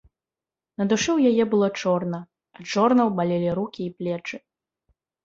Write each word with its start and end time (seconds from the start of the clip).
На 0.81 0.85
душы 0.93 1.09
ў 1.17 1.33
яе 1.33 1.43
было 1.51 1.67
чорна, 1.83 2.19
ад 2.59 2.65
жорнаў 2.73 3.13
балелі 3.21 3.53
рукі 3.61 3.81
і 3.89 3.93
плечы. 4.01 4.37